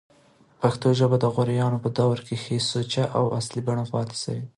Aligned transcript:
پښتو 0.61 0.87
ژبه 0.99 1.17
دغوریانو 1.25 1.81
په 1.83 1.89
دوره 1.97 2.21
کښي 2.27 2.57
سوچه 2.71 3.03
او 3.17 3.23
په 3.29 3.35
اصلي 3.39 3.61
بڼه 3.67 3.83
پاته 3.91 4.15
سوې 4.23 4.41
ده. 4.43 4.47